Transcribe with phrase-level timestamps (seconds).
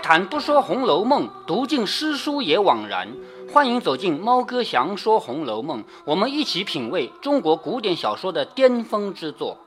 [0.00, 3.08] 谈不说《红楼梦》，读尽诗书也枉然。
[3.52, 9.58] 欢迎走进猫哥祥说《红楼梦》，我们一起品味中国古典小说的巅峰之作。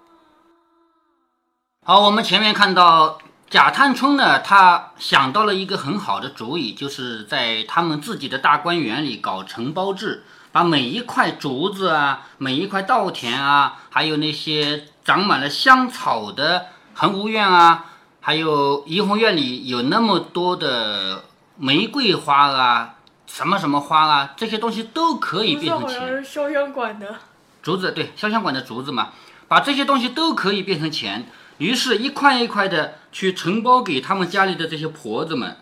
[1.86, 17.92] 好，我们前面看到贾探春呢，他想到了一个很好的主意，就是在他们自己的大观园里搞承包制，把每一块竹子啊，每一块稻田啊，还有那些长满了香草的恒芜院啊。
[18.26, 21.26] 还有怡红院里有那么多的
[21.58, 22.96] 玫瑰花啊，
[23.28, 26.24] 什么什么花啊，这些东西都可以变成钱。
[26.24, 27.16] 潇湘馆的
[27.62, 29.10] 竹子，对，潇湘馆的竹子嘛，
[29.50, 31.28] 把这些东西都可以变成钱。
[31.58, 35.58] 于是，一块一块的去承包给他们家里的这些婆子们。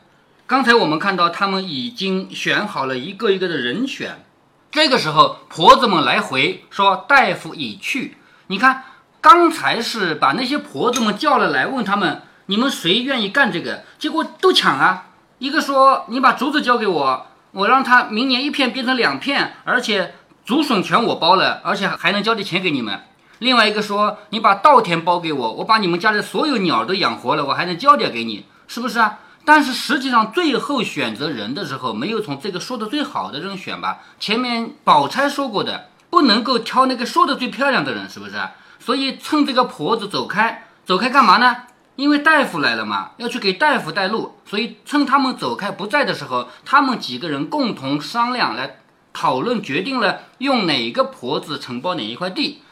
[0.45, 4.23] 刚才我们看到，他们已经选好了一个一个的人选。
[4.69, 8.83] 这个时候，婆子们来回说：“大夫已去。”你看，
[9.19, 12.21] 刚才是把那些婆子们叫了来，问他们。
[12.51, 13.85] 你们谁愿意干这个？
[13.97, 15.05] 结果都抢啊！
[15.37, 23.03] 一个说你把竹子交给我，我让他明年一片变成两片，而且竹笋全我包了，而且还能交点钱给你们。
[23.39, 29.19] 另外一个说你把稻田包给我，我把你们家的所有鸟都养活了，我还能交点给你，是不是啊？
[29.45, 33.99] 但是实际上最后选择人的时候，没有从这个说的最好的人选吧？
[34.19, 38.33] 前面宝钗说过的，不能够挑那个说的最漂亮的人，是不是？
[38.77, 41.55] 所以趁这个婆子走开，走开干嘛呢？
[41.95, 48.79] 因为大夫来了嘛，要去给大夫带路，所以趁他们走开不在的时候，他们几个人共同商量来
[49.13, 52.63] 讨论，决定了用哪个婆子承包哪一块地。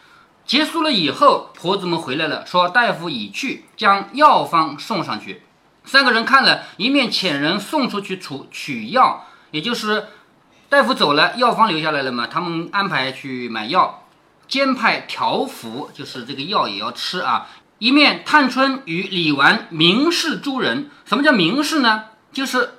[0.45, 5.43] 结束了以后，婆子们回来了，说大夫已去，将药方送上去。
[5.83, 10.07] 三个人看了一面，遣人送出去取取药，也就是
[10.69, 14.03] 大夫走了，药方留下来了嘛，他们安排去买药，
[14.47, 17.47] 兼派调服，就是这个药也要吃啊。
[17.79, 20.89] 一面，探春与李纨明示诸人。
[21.05, 22.03] 什么叫明示呢？
[22.33, 22.71] 就是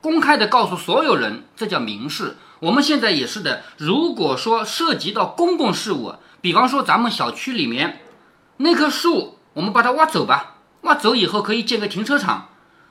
[0.00, 2.36] 公开的告诉所有人，这叫明示。
[2.58, 3.62] 我们现在也是的。
[3.76, 8.00] 如果说涉及到公共事务，比方说咱们小区里面
[8.56, 12.48] 那棵树，我们把它挖走吧，挖走以后可以建个停车场。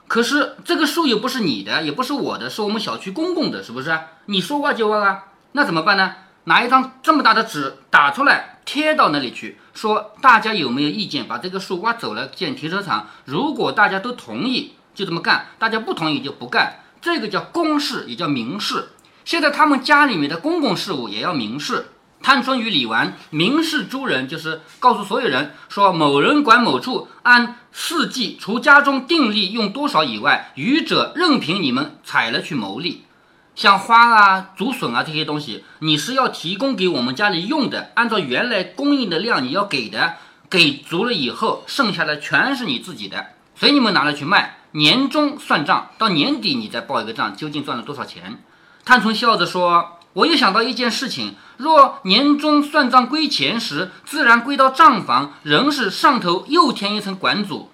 [0.07, 3.99] 可是这个树又不是你的，也不是我的，是我们小区公共的，是不是？
[4.27, 5.23] 你说挖就挖啊？
[5.51, 6.15] 那怎么办呢？
[6.45, 13.09] 拿一张这么大的纸打出来，贴到那里去，说大家有没有意见，把这个树挖走了建停车场？
[13.25, 16.79] 如果大家都同意，就这么干；大家不同意就不干。
[16.99, 18.89] 这个叫公事，也叫明示。
[19.23, 21.89] 现在他们家里面的公共事务也要明示。
[22.23, 33.03] 探春与李纨明示诸人，就是告诉所有人说，某人管某处，按四季除家中定例用多少以外，余者任凭你们采了去牟利。
[33.57, 40.13] 像花啊、竹笋啊这些东西，你是要提供给我们家里用的，按照原来供应的量你要给的，
[40.47, 48.39] 给足了以后，剩下的全是你自己的，随你们拿了去卖，年终算账，到年底你再报一个账，究竟赚了多少钱？
[48.85, 57.71] 探春笑着说：“我又想到一件事情，若年终算账归钱时，自然归到账房，仍是上头又添一层管主，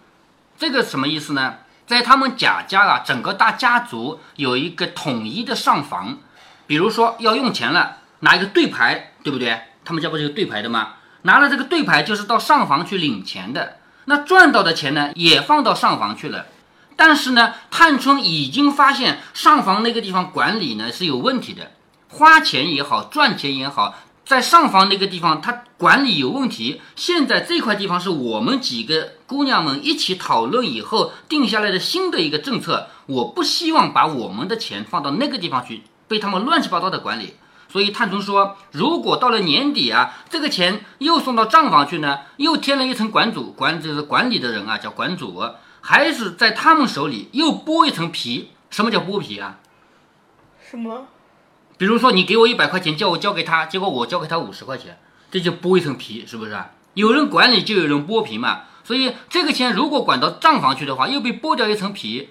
[0.58, 1.56] 这个什么意思呢？”
[1.86, 6.18] 在他们贾家啊，整个大家族有一个统一的上房，
[6.66, 9.60] 比如说要用钱了，拿一个对牌，对不对？
[9.86, 10.94] 他们家不是有对牌的吗？
[11.24, 13.78] 拿了这个对牌，就是到上房去领钱的。
[14.06, 16.48] 那赚到的钱呢，也放到上房去了。
[16.96, 21.72] 但是呢，探春已经发现上房那个地方管理呢是有问题的，
[22.10, 23.96] 花钱也好，赚钱也好。
[24.26, 26.82] 在上房那个地方，他管理有问题。
[26.96, 32.88] 现在这块地方是我们几个姑娘们一起讨论以后定下来的新的一个政策。
[33.08, 37.34] 我不希望把我们的钱放到那个地方去，被他们乱七八糟的管理。
[37.68, 45.44] 所以探春说，如果到了年底啊，这个钱又送到账房去呢，又添了一层管主，管就是管理的人啊，叫管主，
[45.82, 48.52] 还是在他们手里又剥一层皮。
[48.70, 49.58] 什么叫剥皮啊？
[50.70, 51.08] 什么？
[51.80, 55.00] 比如说，你给我一百块钱，叫我交给他，结果我交给他五十块钱，
[55.32, 56.70] 这就剥一层皮，是不是啊？
[56.94, 58.66] 有人管理就有人剥皮嘛。
[58.84, 62.30] 所以这个钱如果管到账房去的话，又被剥掉一层皮。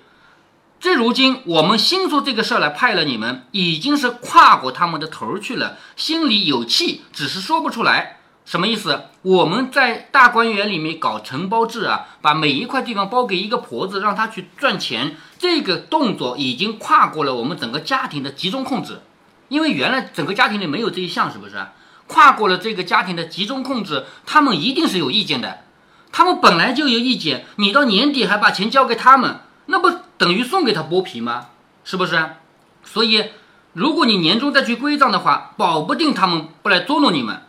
[0.79, 8.19] 这如今我们新说这个事儿来派了你们，已经是跨过他们的头去了，心里有气，只是说不出来。
[8.45, 9.03] 什么意思？
[9.23, 19.01] 我们在大观园里面搞承包制啊，把每一块地方包给一个婆子，让她去赚钱，这个动作已经跨过了我们整个家庭的集中控制。
[19.49, 21.55] 因为原来整个家庭里没有这一项，是不是？
[22.09, 25.61] 跨过了这个家庭的集中控制，他们一定是有意见的。
[26.13, 31.47] 他们本来就有意见，你到年底还把钱交给他们，那不等于送给他剥皮吗？
[31.85, 32.37] 是不是？
[32.85, 33.31] 所以，
[33.73, 37.43] 如果你年终再去归账的话，保不定他们不来捉弄你们。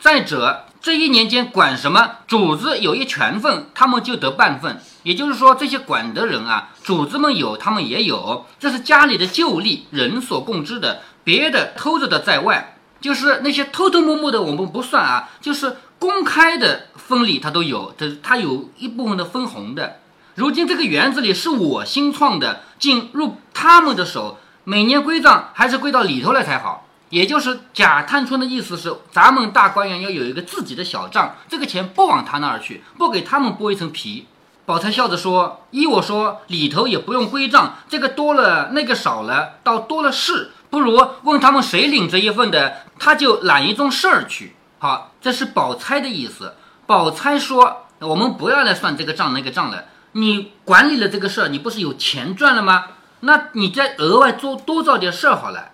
[0.00, 4.80] 再者，这一年间管什么，主子有一全份，他们就得半份。
[5.02, 11.02] 也就是说，这些管的人啊，主子们有，他们也有，这是家里的旧例，人所共知的。
[11.22, 19.98] 别的偷着的在外，就是那些偷偷摸摸的，我们不算啊，就是公开的分里他都有，这他有一部分的分红的。
[20.34, 26.86] 如今这个园子里是我新创的，进入他们的手，每年归账还是归到里头来才好。
[27.10, 34.26] 也就是贾探春的意思是，咱们大观园要有一个自己的小账，这个钱不往他那儿去，不给他们剥一层皮。
[34.64, 40.52] 宝钗笑着说：“依我说，里头也不用归账，这个多了，那个少了，倒多了事。
[40.70, 44.54] 不如问他们谁领这一份的，他就揽一宗事儿去。
[44.78, 46.54] 好，这是宝钗的意思。
[46.86, 52.86] 宝钗说：我们不要来算这个账那个账了，你管理了这个事儿，你不是有钱赚了吗？
[53.20, 55.72] 那你再额外做多造点事儿好了。”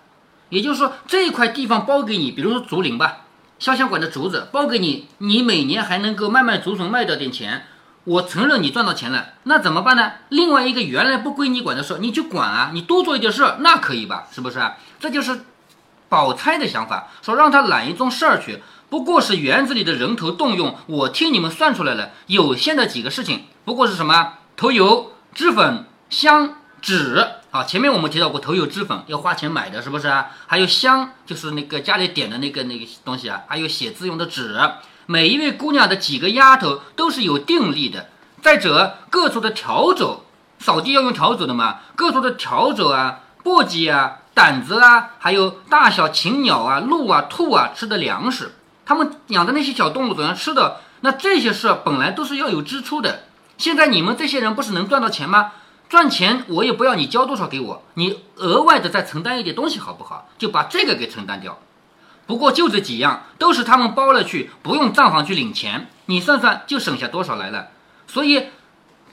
[0.49, 3.25] 也就是说，这块地方包给你，比如说竹林吧，
[3.59, 7.65] 潇湘馆的竹子包给你，你每年还能够卖卖竹笋，卖掉点钱。
[8.05, 10.13] 我承认你赚到钱了，那怎么办呢？
[10.29, 14.27] 另外一个原来不归你管的事儿，你去管啊，你多做一点事儿，那可以吧？
[14.31, 14.61] 是不是？
[15.01, 15.41] 这就是
[16.07, 20.75] 宝钗的想法，说让他揽一宗事儿去，不过是园子里的人头动用。
[20.85, 24.33] 我听你们算出来了，有限的几个事情，不过是什么？
[24.55, 27.27] 头油、脂粉、香、纸。
[27.49, 30.27] 啊，前面我们提到过，头油脂粉要花钱买的，是不是啊？
[30.45, 33.41] 还有香，就是那个家里点的那个那个东西啊。
[33.47, 34.59] 还有写字用的纸，
[35.05, 38.09] 每一位姑娘的几个丫头都是有定力的。
[38.41, 40.19] 再者，各处的笤帚，
[40.59, 41.79] 扫地要用笤帚的嘛。
[41.95, 48.51] 各处的笤帚啊，簸箕啊，掸子啊，还有大小禽鸟啊，鹿啊，兔啊吃的粮食，
[48.87, 50.79] 他们养的那些小动物怎样吃的？
[51.01, 53.25] 那这些事本来都是要有支出的。
[53.57, 55.51] 现在你们这些人不是能赚到钱吗？
[55.89, 60.29] 赚钱我也不要你交多少给我，你额外的再承担一点东西好不好？
[60.37, 61.59] 就把这个给承担掉。
[62.25, 67.67] 不过就这几样都是他们包了去，不用账房去领钱，你算算就省下多少来了。
[68.07, 68.45] 所以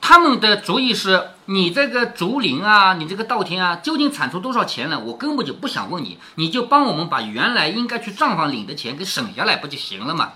[0.07, 5.01] 他们的主意是你这个竹林啊，你这个稻田啊，究竟产出多少钱了？
[5.01, 10.33] 我根本就不想问你，你就帮我们把原来应该去账房领的钱给省下来不就行了吗？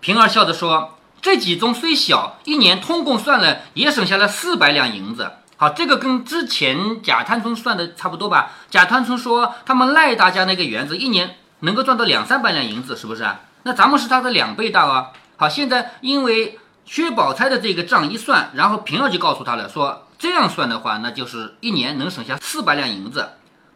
[0.00, 8.50] 平儿笑着说：“这几宗虽小，一年通共算了也省下了四百两银子。”好，这个跟之前贾探春算的差不多吧？
[8.70, 13.42] 贾探春说他们赖大家那个园子一年能够赚到两三百两银子，是不是啊？
[13.62, 15.10] 那咱们是他的两倍大啊！
[15.36, 16.58] 好，现在因为
[16.90, 23.28] 薛宝钗的这个账一算，然后平儿就告诉他了，说这样算的话，那就是一年能省下四百两银子。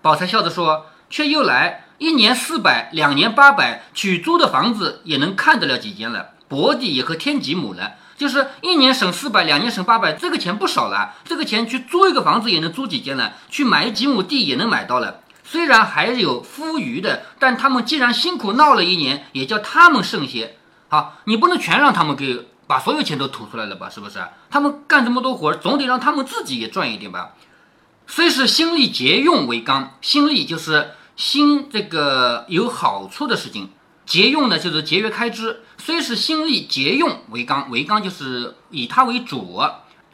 [0.02, 7.92] 宝钗笑着说，却又来一年四百，两年八百，取租的房子也能看得了几间了，薄地也可添几亩了。
[8.16, 11.14] 就是一年省四百，两年省八百，这个钱不少了。
[11.24, 15.20] 这个钱去租一个房子也能租几间了，去买几亩地也能买到了。
[15.44, 20.56] 虽然还有富余的，但他们既然辛苦闹了一年，也叫他们剩些。
[20.88, 23.90] 好，你不能全让他们给把所有钱都吐出来了吧？
[23.90, 24.18] 是不是？
[24.50, 27.34] 他们干这么多活，总得让他们自己也赚一点吧。
[28.06, 33.70] 虽是心力节用为纲，心力就是心这个有好处的事情。
[34.06, 35.62] 节用呢，就是节约开支。
[35.78, 39.62] 虽是心力节用为纲，为纲就是以它为主。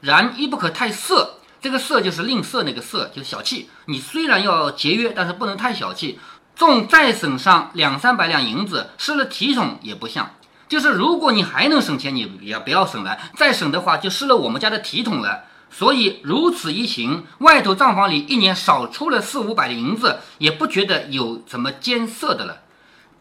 [0.01, 3.69] 然亦不可太色，这个色就是吝啬那个色，就是小气。
[3.87, 6.19] 你虽然要节约，但是不能太小气。
[6.55, 10.31] 纵再省上两三百两银子，失了体统也不像。
[10.71, 13.19] 就是如果你还能省钱，你也不要省了。
[13.35, 15.43] 再省的话，就失了我们家的体统了。
[15.69, 22.63] 所以如此一行，外头账房里一年少出了四五百的银子，也不觉得有什么艰涩的了。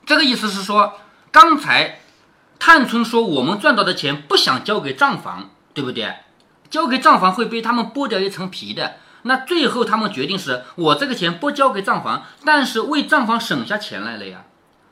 [0.06, 0.94] 这个意思是说，
[1.32, 2.02] 刚才
[2.60, 6.14] 探春说我们赚到的钱不想交给账房，对不对？
[6.70, 8.98] 交给账房会被他们剥掉一层皮的。
[9.24, 14.44] 那最后他们决定是我这个钱不交给账房，但是为账房省下钱来了呀。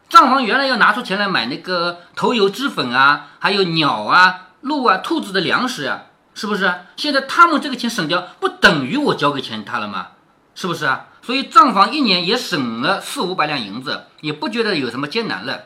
[0.09, 6.73] 账房原来要拿出钱来买那个头油脂粉啊，还有鸟啊、鹿啊、兔子的粮食呀，是不是？
[6.95, 10.07] 现在他们这个钱省掉，不等于我交给钱他了吗？
[10.55, 11.07] 是不是啊？
[11.21, 15.63] 所以账房一年也省了四五百两银子，也不觉得有什么艰难了。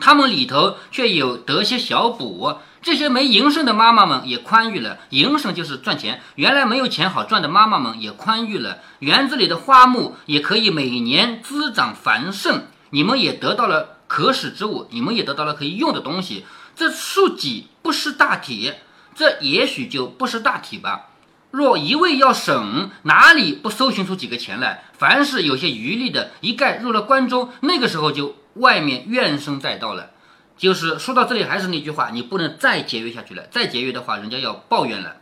[0.00, 4.98] 他们里头却有得些小补，这些没营生的妈妈们也宽裕了。
[5.10, 8.78] 营生就是赚钱，原来没有钱好赚的妈妈们也宽裕了。
[8.98, 16.44] 园子里的花木也可以每年滋长繁盛，你们也得到了可使之物，你们也得到了可以用的东西。
[16.76, 18.72] 这数己不失大体，
[19.14, 21.08] 这也许就不失大体吧。
[21.50, 24.84] 若一味要省，哪里不搜寻出几个钱来？
[24.98, 30.10] 凡是有些余力的，一概入了关中，那个时候就外面怨声载道了。
[30.56, 33.44] 就是说到这里，还是那句话，你不能再节约下去了。
[33.50, 35.16] 再节约的话，人家要抱怨了，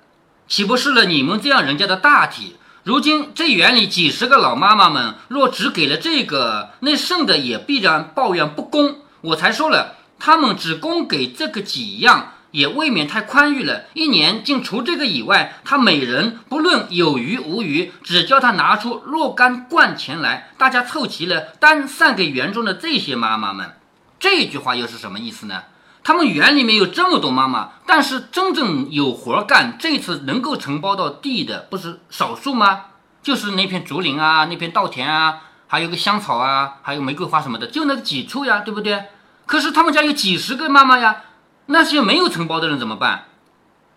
[0.47, 2.57] 岂不是了你们这样人家的大体？
[2.91, 8.97] 如今这园里几十个老妈妈们，若只给了这个，那剩的也必然抱怨不公。
[9.21, 13.85] 我才说了，他们只供给这个几样，也未免太宽裕了。
[13.95, 23.71] 一年竟除这个以外，他每人不论有余无余，只叫他拿出若干贯钱来，大家凑齐了，单散给园中的这些妈妈们。
[24.19, 25.63] 这句话又是什么意思呢？
[26.03, 32.87] 他们园里面有这么多妈妈，但是真正有活干，这次能够承包到地的不是少数吗？
[33.23, 39.05] 就是那片竹林啊，那片稻田啊，还有个香草啊，还有玫瑰花什么的，就那几处呀，对不对？
[39.45, 41.25] 可是他们家有几十个妈妈呀，
[41.67, 43.25] 那些没有承包的人怎么办？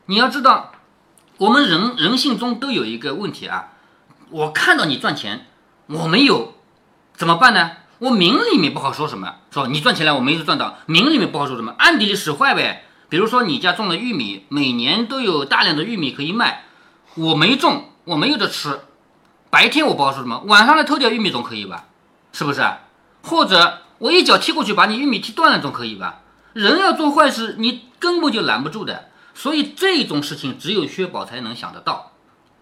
[0.07, 0.73] 你要知道，
[1.37, 3.69] 我们人人性中都有一个问题啊，
[4.29, 5.47] 我看到你赚钱，
[5.87, 6.55] 我没有，
[7.15, 7.71] 怎么办呢？
[8.03, 12.83] 我明里面不好说什么，说你赚钱了，我没有赚到，明里面不好说什么，暗地里使坏呗。
[13.07, 16.65] 比如说你家种了玉米，每年都有大量的玉米可以卖，
[17.15, 18.81] 我没种，我没有得吃。
[19.49, 21.85] 白天我不好说什么，晚上来偷掉玉米总可以吧？
[22.33, 22.61] 是不是？
[23.21, 26.23] 或者我一脚踢过去把你玉米踢断了总可以吧？
[26.51, 29.11] 人要做坏事，你根本就拦不住的。
[29.33, 32.11] 所以这种事情只有薛宝才能想得到。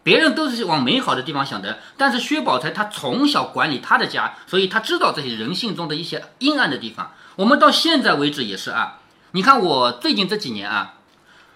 [0.03, 7.12] 别人都是往美好的地方想的，但是薛宝钗她从小管理她的家，所以她知道这些人性中的一些阴暗的地方。
[7.36, 9.00] 我们到现在为止也是啊，
[9.31, 10.96] 你看我最近这几年啊，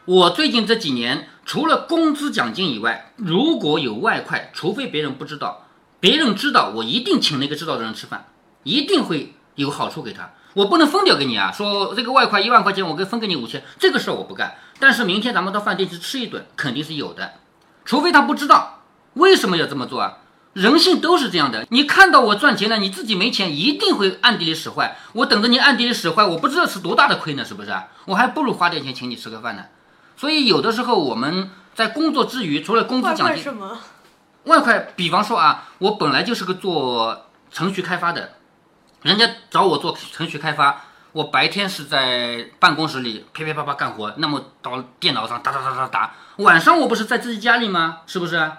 [0.06, 5.66] 我最近这几年除了工资奖金以外，如果有外快，除非别人不知道，
[6.00, 8.28] 别人知道我一定请那个知道的人吃饭，
[8.64, 11.52] 一定会有好处给他，我不能分掉给你啊。
[11.52, 14.56] 说这个外快一万块钱，我给分给你五千，这个事儿我不干。
[14.80, 17.34] 但是明天咱们到饭店去吃一顿，肯定是有的。
[17.86, 18.82] 除非他不知道
[19.14, 20.18] 为什么要这么做啊？
[20.54, 21.68] 人性都是这样的。
[21.70, 24.98] 你看到我赚钱了，你自己没钱，一定会暗地里使坏。
[25.12, 27.74] 我等着你暗地里使坏，我不知道吃多大的亏呢，是不是？
[28.06, 29.66] 我还不如花点钱请你吃个饭呢。
[30.16, 33.78] 所以有的时候我们在工作之余，除了工资奖金，什么？
[34.46, 38.36] 外快，比方说啊，我本来就是个做程序开发的，
[39.02, 40.84] 人家找我做程序开发，
[41.16, 46.14] 我白天是在办公室里噼噼啪啪干活，那么到电脑上打打打打打。
[46.40, 48.00] 晚上我不是在自己家里吗？
[48.06, 48.52] 是不是？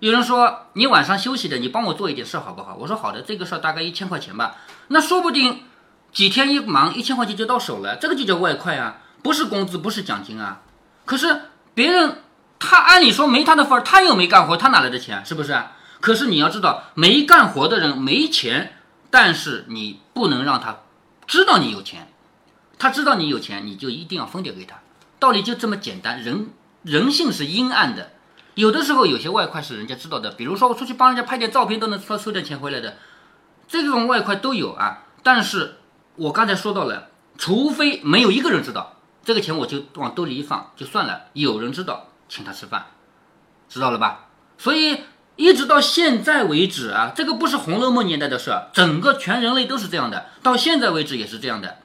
[0.00, 2.76] 有人说你晚上休息的，你帮我做一点事好不好？
[2.78, 4.56] 我说好的，这个事儿大概一千块钱吧。
[4.88, 5.62] 那说不定
[6.12, 10.60] 几天一忙，一千块钱就到手了，这个就叫外快啊，不是工资，不是奖金啊。
[11.06, 11.40] 可是
[11.72, 12.22] 别人
[12.58, 15.24] 他按理说没他的份儿，他又没干活，他哪来的钱？
[15.24, 15.58] 是不是？
[16.02, 18.76] 可是你要知道，没干活的人没钱，
[19.08, 20.80] 但是你不能让他
[21.26, 22.08] 知道你有钱，
[22.78, 24.80] 他知道你有钱，你就一定要分点给他，
[25.18, 26.50] 道理就这么简单，人。
[26.82, 28.10] 人性是阴暗的，
[28.56, 32.98] 有的时候有些外快是人家知道的，比如说我出去帮人家拍点照片都能收收点钱回来的，
[33.66, 35.04] 这种外快都有啊。
[35.22, 35.76] 但是
[36.16, 41.22] 我刚才说到了，除非没有一个人知道，这个钱我就往兜里一放就算了。
[41.32, 42.84] 有人知道，请他吃饭，
[43.66, 44.26] 知道了吧？
[44.58, 45.00] 所以
[45.36, 51.78] 一直到现在为止啊，这个不是《红楼梦》年代的事，整个全人类都是这样的，到现在为止也是这样的。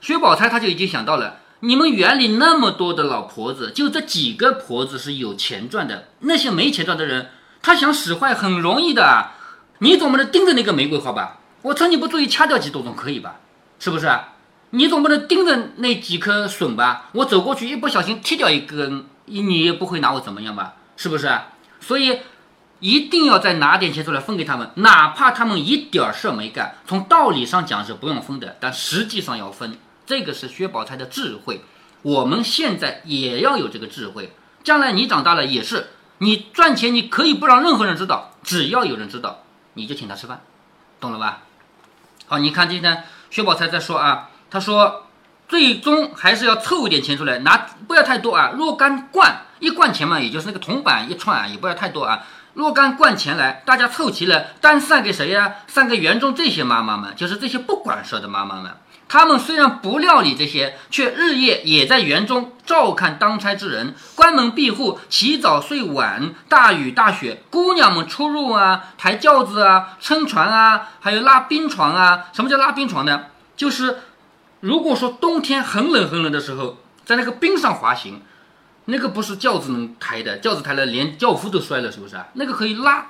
[0.00, 1.38] 薛宝钗他就已经想到了。
[1.60, 6.08] 你们园里那么多的老婆子，就这几个婆子是有钱赚的。
[6.20, 7.30] 那些没钱赚的人，
[7.62, 9.30] 他想使坏很容易的。
[9.78, 11.38] 你总不能盯着那个玫瑰花吧？
[11.62, 13.36] 我趁你不注意掐掉几朵总可以吧？
[13.80, 14.08] 是不是？
[14.70, 17.08] 你总不能盯着那几棵笋吧？
[17.12, 20.74] 我走过去一不小心踢掉一根，你也不会拿我怎么样吧？
[20.96, 21.30] 是不是？
[21.80, 22.20] 所以
[22.80, 26.76] 一定要再拿点钱出来分给他们，哪怕他们一点事没干。
[26.86, 29.78] 从道理上讲是不用分的，但实际上要分。
[30.04, 31.62] 这个是薛宝钗的智慧，
[32.02, 34.32] 我们现在也要有这个智慧。
[34.62, 39.42] 将来你长大了也是，你赚钱你可以不让任何人知道，只要有人知道，
[39.74, 40.42] 你就请他吃饭，
[41.00, 41.42] 懂了吧？
[42.26, 45.06] 好，你看今天薛宝钗在说啊，他说
[45.48, 52.24] 最终还是要凑一点钱出来，拿不要太多啊，若干贯一贯钱嘛，也就是那个铜板一串啊，也不要太多啊，
[52.56, 55.56] 若干贯钱来，大家凑齐了，单散给谁呀？
[55.66, 58.72] 散给园中这些妈妈们，就是这些不管事的妈妈们。
[59.06, 72.28] 他们虽然不料理这些，却日夜也在园中照看当差之人，关门闭户，起早睡晚，大雨大雪，姑娘们出入啊，抬轿子啊，撑船啊，还有拉冰床啊。
[72.32, 73.26] 什么叫拉冰床呢？
[73.54, 73.98] 就是
[74.60, 78.22] 如果说冬天很冷很冷的时候，在那个冰上滑行，
[78.86, 82.28] 那个不是轿子能抬的，轿子抬了连轿夫都摔了，是不是啊？
[82.34, 83.08] 那个可以拉。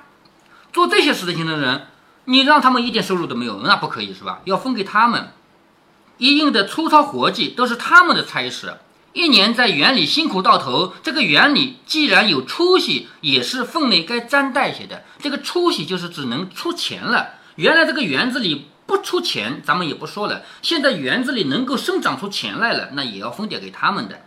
[0.73, 1.87] 做这些事情的人，
[2.25, 4.41] 你让他们一点收入都没有，那不可以是吧？
[4.45, 5.31] 要分给他们。
[6.17, 8.77] 一应的粗糙活计都是他们的差事，
[9.13, 15.03] 一年在园里辛苦到头，这个园里既然有出息，也是分内该沾带些的。
[15.19, 17.35] 这个出息就是只能出钱了。
[17.55, 20.41] 原来这个园子里不出钱，咱们也不说了。
[20.63, 24.21] 现在园子里能够生长出钱来了，那也要分点给他们的。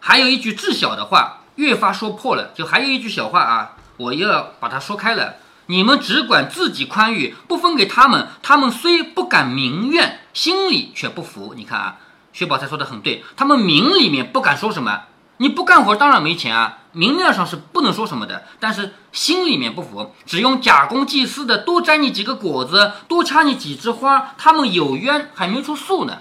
[0.00, 2.52] 还有一句至小的话，越发说破了。
[2.54, 5.36] 就还有一句小话啊，我又要把它说开了。
[5.66, 10.20] 你们只管自己宽裕，不分给他们，他们虽不敢明怨。
[10.32, 11.96] 心里却不服，你看啊，
[12.32, 15.04] 薛宝钗说的很对，他们明里面不敢说什么，
[15.38, 26.18] 你不干活当然没钱啊，明面上是不能说什么的，但是心里面不服，只用假公济私的多摘你几个果子，多掐你几枝花，他们有冤还没出诉呢，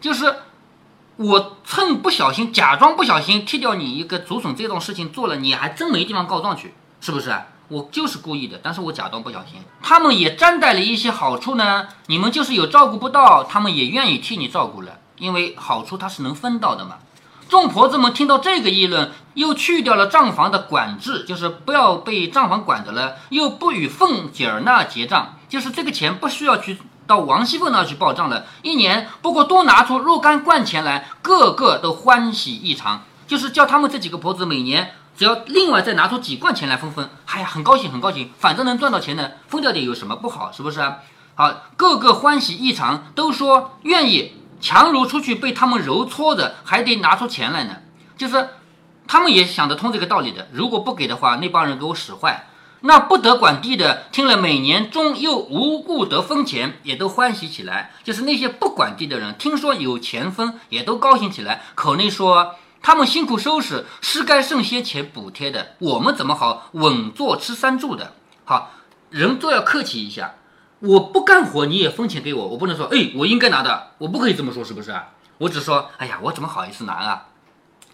[0.00, 0.32] 就是
[1.16, 7.34] 我趁不小心，假装不小心踢掉你一个竹笋这种事情做了，你还真没地方告状去，是不是？
[7.68, 11.88] 我就是故意的，但是我假装不小心，他们也沾带了一些好处呢。
[12.06, 16.98] 你们就是有照顾不到，他们也愿意替你照顾了，因为好处他是能分到的嘛。
[17.48, 28.46] 众婆子们听到这个议论，又去掉了账房的管制，就是不要被账房管着了，又不与凤姐儿那结账，就是这个钱不需要去到王熙凤那去报账了。
[28.62, 34.92] 一年不过多拿出若干贯钱来，个个都欢喜异常，就是叫他们这几个婆子每年。
[35.16, 40.52] 只要另外再拿出几贯钱来分分，哎呀，很高兴，很高兴，反正能赚到钱呢，分掉点有什么不好？
[40.52, 40.98] 是不是啊？
[41.34, 44.34] 好，个个欢喜异常，都说愿意。
[44.58, 47.76] 强如出去被他们揉搓着，还得拿出钱来呢。
[48.16, 48.48] 就是
[49.06, 50.48] 他们也想得通这个道理的。
[50.50, 52.46] 如果不给的话，那帮人给我使坏。
[52.80, 57.92] 那不得管地的，听了每年终又无故得分钱，也都欢喜起来。
[58.04, 62.54] 就是那些不管地的人，听说有钱分，也都高兴起来，口内说。
[62.82, 65.74] 他们辛苦收拾，是该剩些钱补贴的。
[65.80, 68.12] 我们怎么好稳坐吃三住的？
[68.44, 68.70] 好
[69.10, 70.34] 人都要客气一下。
[70.78, 74.94] 我不干活，你也分钱给我，我不能说，哎，我应该拿的，我不可以这么说，是不是？
[75.38, 77.26] 我只说，哎呀，我怎么好意思拿啊？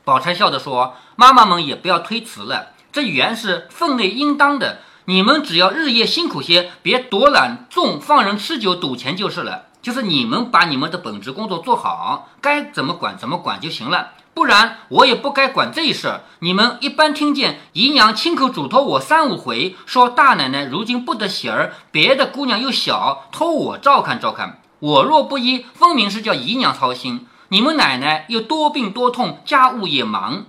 [0.05, 4.81] 宝钗笑着说：“妈妈们也不要推辞了，这原是分内应当的。
[5.07, 9.65] 你们只要日夜辛苦些，别躲懒纵放人吃酒赌钱就是了。
[9.81, 16.23] 就是你们把你们的本职工作做好，该怎么管怎么管就行了。”不然我也不该管这事儿。
[16.39, 24.61] 你们一般听见姨娘亲口嘱托我三五回，说大奶奶如今不得喜儿，别的姑娘又小，托我照看照看。
[24.79, 27.27] 我若不依，分明是叫姨娘操心。
[27.49, 30.47] 你们奶奶又多病多痛，家务也忙。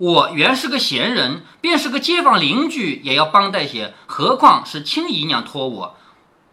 [0.00, 5.96] 我原是个闲人，便是个街坊邻居，也要帮带些，何况是亲姨娘托我。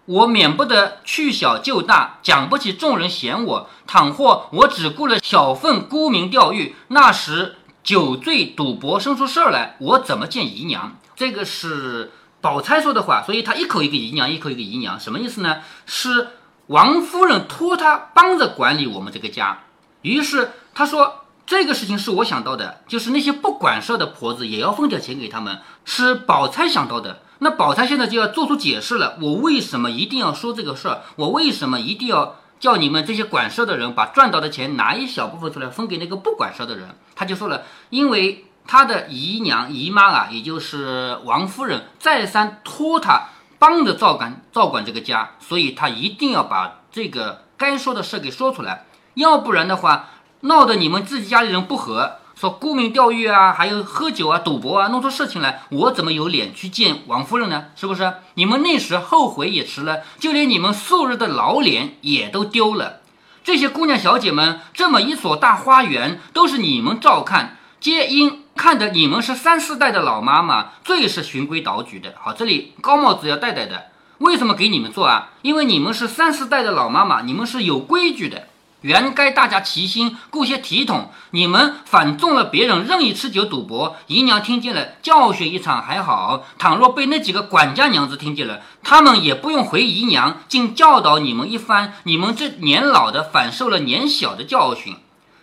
[0.03, 3.69] 我免不得去小就大，讲不起众人嫌我。
[3.88, 10.97] 倘或我只顾了小份沽名钓誉，那时酒醉赌博生出事儿来，我怎么见姨娘？
[11.15, 15.60] 这个是宝钗说的话，所以她一口一个姨娘，一口一个姨娘，什么意思呢？
[15.86, 16.31] 是
[16.65, 19.63] 王夫人托她帮着管理我们这个家。
[20.01, 27.21] 于是她说这个事情是我想到的，就是那些不管事的婆子也要分点钱给他们，是宝钗想到的。
[27.39, 31.03] 那宝钗现在就要做出解释了，我为什么一定要说这个事儿？
[31.15, 36.89] 我为什么一定要叫你们这些管事的人把赚到的钱拿一小部分出来分给那个不管事的人？
[37.15, 50.10] 他就说了，因为他的姨娘姨妈啊，也就是王夫人，再三托他帮着照管照管这个家，所以他一定要把这个该说的事给说出来，要不然的话，
[50.41, 52.17] 闹得你们自己家里人不和。
[52.36, 57.65] 说沽名钓誉啊，还有喝酒啊、赌博啊，弄出事情来，我怎么有脸去见王夫人呢？
[57.76, 58.13] 是不是？
[58.36, 63.02] 你们那时后悔也迟了，就连你们素日的老脸也都丢了。
[63.43, 72.13] 这些姑娘小姐们，这么一所大花园，都是你们照看，皆因看得你们是三四代的老妈妈，最是循规蹈矩的。
[72.21, 73.86] 好，这里高帽子要戴戴的，
[74.19, 75.30] 为什么给你们做啊？
[75.41, 78.50] 因为你们是三四代的老妈妈，你们是有规矩的。
[78.81, 81.09] 原该大家齐心，顾些体统。
[81.31, 91.93] 你们反纵了别人任意吃酒赌博，姨娘听见了，教训一场还好；倘若被那几个管家娘子听见了，他们也不用回姨娘，竟教导你们一番。
[92.03, 94.95] 你们这年老的反受了年小的教训。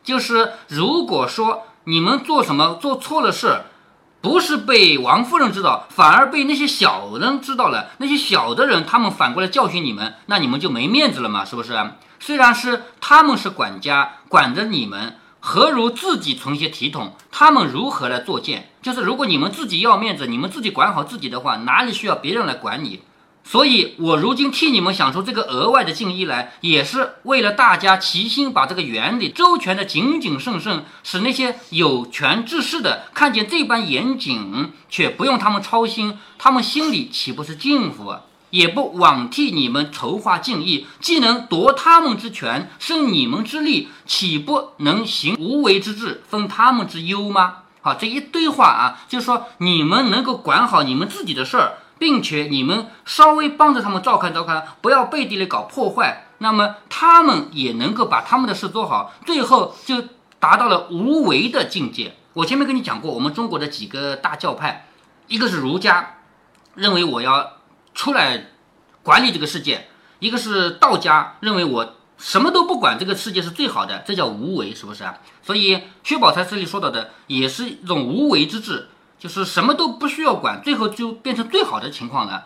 [0.05, 3.65] 就是如果说你们做什么做错了事，
[4.25, 11.45] 不是被王夫人知道，反而被那些小人知道了，那些小的人他们反过来教训你们，那你们就没面子了嘛？
[11.45, 11.79] 是不是？
[12.21, 17.15] 虽然是他们是管家，管着你们，何如自己存些体统？
[17.31, 18.71] 他们如何来作践？
[18.81, 23.03] 就是如果你们自己要面子，你们自己管好自己的话，哪里需要别人来管你？
[23.47, 38.23] 所以，我如今替你们想出这个额外的敬意来，也是为了大家齐心把这个原理周全的谨谨慎慎，使那些有权治事的看见这般严谨，却不用他们操心，他们心里岂不是敬服啊？
[38.49, 47.57] 也不枉替你们筹划敬意，既能夺他们之权，生你们之利，岂不能行无为之治，分他们之忧吗？
[47.83, 60.03] 好，这一堆话啊，就是说你们能够管好你们自己的事儿，并且你们稍微帮着他们照看照看，不要背地里搞破坏，那么他们也能够把他们的事做好，最后就
[60.39, 62.17] 达到了无为的境界。
[62.35, 64.89] 我前面跟你讲过，我们中国的几个大教派，
[65.29, 66.17] 一个是儒家，
[66.75, 67.53] 认为我要。
[67.97, 68.49] 出来
[69.05, 69.87] 管理这个世界，
[70.19, 75.21] 一个是道家认为我什么都不管，这个世界是最好的，这叫无为，是不是啊？
[75.45, 78.89] 所以薛宝钗这里说到的也是一种无为之治，
[79.25, 82.45] 就是什么都不需要管，最后就变成最好的情况了。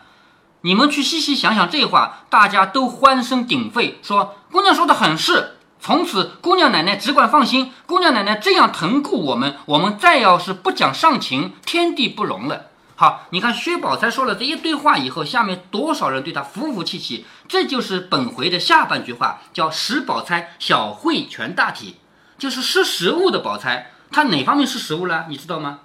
[0.61, 5.57] 你们去细细想想这话，大家都欢声鼎沸，说姑娘说的很是。
[5.81, 12.67] 从此姑娘奶奶只管放心，姑娘奶奶这样疼顾我们，我们再要是不讲上情，天地不容了。
[12.95, 17.25] 好，你看薛宝钗说了这一堆话以后，下面多少人对她服服气气？
[17.49, 21.97] 这就是本回的下半句话，叫“识宝钗，小慧全大体”，
[22.39, 23.91] 就是识时务的宝钗。
[24.09, 25.25] 她哪方面识时务了？
[25.27, 25.79] 你知道吗？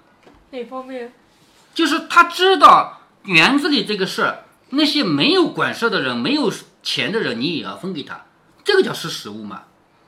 [0.54, 1.12] 哪方面？
[1.74, 8.24] 就是他知道园子里这个事儿，那些没有管事的人、没有钱的人，你也要分给他，
[8.62, 9.62] 这个叫识时务嘛。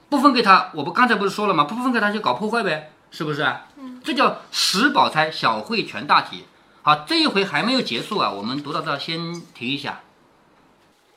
[0.08, 1.64] 不分给他，我不刚才不是说了吗？
[1.64, 3.44] 不分给他就搞破坏呗，是不是？
[3.76, 6.44] 嗯，这叫十宝钗，小惠全大体。
[6.82, 10.02] 好，这一回还没有结束啊，我们读到这先停一下。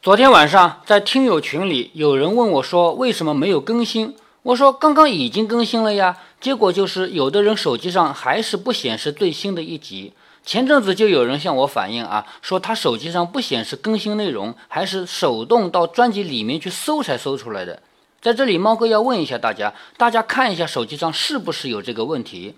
[0.01, 4.15] 昨天晚上在听友群里有人问我说，为什么没有更新？
[4.41, 6.17] 我说刚刚已经更新了呀。
[6.41, 10.13] 结果就是有的人手机上还是不显示最新的一集。
[10.45, 17.81] 前阵子就有人向我反映啊，说他手机上不显示更新内容，还是手动到专辑里面去搜才搜出来的。
[18.21, 22.55] 在这里，猫哥要问一下大家，大家看一下手机上是不是有这个问题？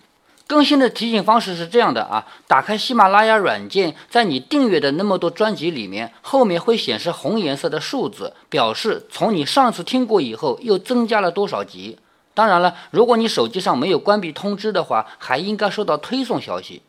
[0.48, 11.98] 更新的提醒方式是这样的啊，打开喜马拉雅软件，在你订阅的那么多专辑里面，后面会显示红颜色的数字，表示从你上次听过以后又增加了多少集。
[12.34, 16.82] 当然了，如果你手机上没有关闭通知的话，还应该收到推送消息。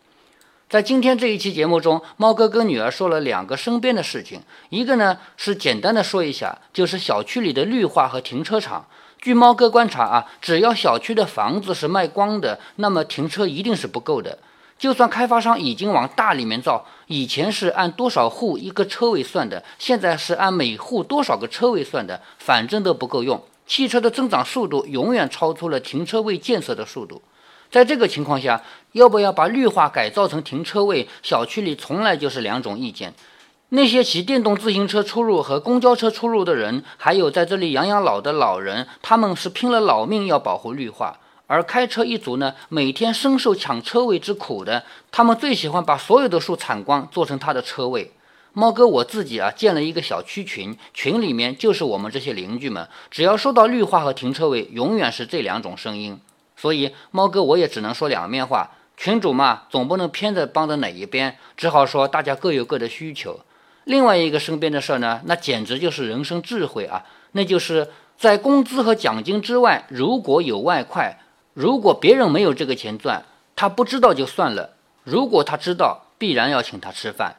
[0.70, 8.86] 在今天这一期节目中，猫哥跟女儿说了两个身边的事情，一个呢是简单的说一下，就是小区里的绿化和停车场。
[9.20, 14.38] 据猫哥观察啊，只要小区的房子是卖光的，那么停车一定是不够的。
[14.78, 23.40] 就算开发商已经往大里面造，以前是按多少户一个车位算的，现在是按每户多少个车位算的，反正都不够用。
[23.74, 27.22] 汽车的增长速度永远超出了停车位建设的速度。
[27.70, 31.08] 在这个情况下，要不要把绿化改造成停车位？
[31.22, 33.14] 小区里从来就是两种意见。
[33.70, 48.12] 那些骑电动自行车出入和公交车出入的人，还有在这里养养老的老人，他们是拼了老命要保护绿化；而开车一族呢，每天深受抢车位之苦的，他们最喜欢把所有的树铲光，做成他的车位。
[48.54, 56.20] 猫哥我自己啊，建了一个小区群，群里面就是我们这些邻居们，只要说到绿化和停车位，永远是这两种声音。
[56.56, 63.40] 所以猫哥我也只能说两面话，群主嘛，总不能偏着帮着哪一边，只好说大家各有各的需求。
[63.84, 67.04] 另外一个身边的事儿呢，那简直就是人生智慧啊！
[67.32, 67.88] 那就是
[68.18, 71.18] 在工资和奖金之外，如果有外快，
[71.54, 73.24] 如果别人没有这个钱赚，
[73.56, 77.36] 他不知道就算了；如果他知道，必然要请他吃饭。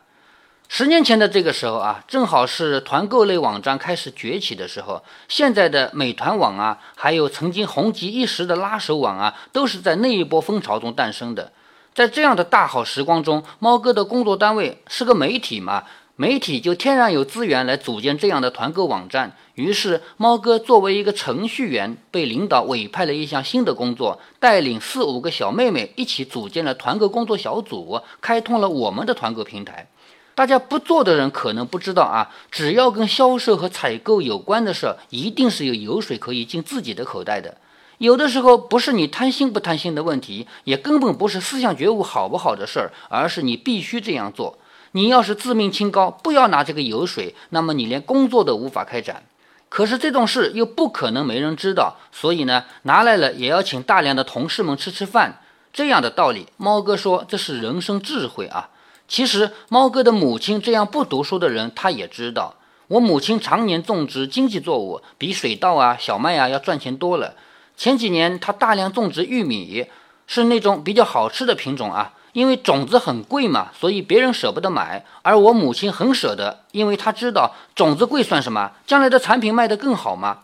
[0.69, 5.04] 十年前的这个时候啊，正好是团购类网站开始崛起的时候。
[5.28, 11.52] 现在的美团网啊，还有曾经红极一时的拉手网啊，都是在那一波风潮中诞生的。
[11.93, 15.84] 在这样的大好时光中，猫哥的工作单位是个媒体嘛。
[16.15, 29.88] 媒体就天然有资源来组建这样的团购网站，于是猫哥作为一个程序员，被领导委派了一项新的工作，带领四五个小妹妹一起组建了团购工作小组，开通了我们的团购平台。
[30.36, 37.58] 大家不做的人可能不知道啊，只要跟销售和采购有关的事，一定是有油水可以进自己的口袋的。
[38.00, 44.58] 有的时候不是你贪心不贪心的问题，也根本不是思想觉悟好不好的事儿，而是你必须这样做。
[44.93, 49.24] 你要是自命清高，不要拿这个油水，那么你连工作都无法开展。
[49.69, 55.41] 可是这种事又不可能没人知道，所以呢，拿来了也要请大量的同事们吃吃饭。
[55.72, 58.69] 这样的道理，猫哥说这是人生智慧啊。
[59.08, 62.56] 其实猫哥的母亲这样不读书的人，他也知道。
[62.88, 67.34] 我母亲常年种植经济作物，比水稻啊、小麦啊要赚钱多了。
[67.76, 69.88] 前几年他大量种植玉米，
[70.28, 72.13] 是那种比较好吃的品种啊。
[72.34, 80.39] 因为种子很贵嘛，所以别人舍不得买，而我母亲很舍得，因为她知道种子贵算什么，将来的产品卖得更好嘛。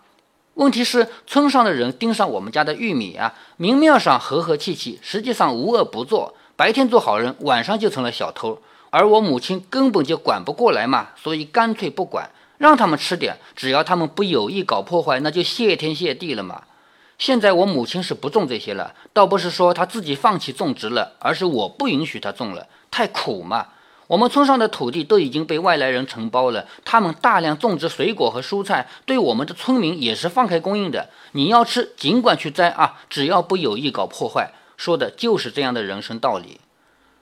[0.53, 8.61] 问题是村上的人盯上我们家的玉米啊，明面上和和气气，实际上无恶不作，白天做好人，晚上就成了小偷。
[8.89, 16.63] 而我母亲根本就管不过来嘛，所以干脆不管，让他们吃点，只要他们不有意搞破坏，那就谢天谢地了嘛。
[17.17, 23.67] 现在我母亲是不种这些了，倒不是说她自己放弃种植了，而是我不允许她种了，太苦嘛。
[24.07, 31.07] 我们村上的土地都已经被外来人承包了，他们大量种植水果和蔬菜，对我们的村民也是放开供应的。
[31.31, 34.51] 你要吃，尽管去摘啊，只要不有意搞破坏。
[34.79, 36.61] 说的就是这样的人生道理。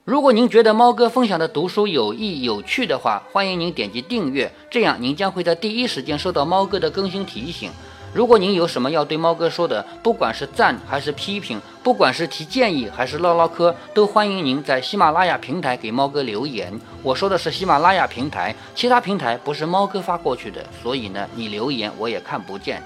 [0.03, 7.71] 如果您觉得猫哥分享的读书有益有趣的话，欢迎您点击订阅，这样您将会在第一时间收到猫哥的更新提醒。
[8.13, 16.71] 如果您有什么要对猫哥说的，不管是赞还是批评，不管是提建议还是唠唠嗑，都欢迎您在喜马拉雅平台给猫哥留言。
[17.01, 22.83] 我说的是喜马拉雅平台，其他平台不是猫哥发过去的，所以呢，你留言我也看不见。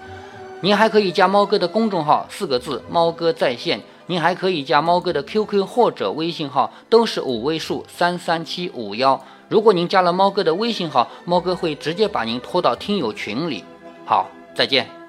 [0.62, 3.82] 您还可以加猫哥的公众号，四个字“猫哥在线”。
[4.12, 9.26] 您还可以加猫哥的 QQ 或者微信号，都是五位数三三七五幺。
[9.48, 13.64] 如果您加了猫哥的微信号，猫哥会直接把您拖到听友群里。
[14.06, 15.01] 好，再见。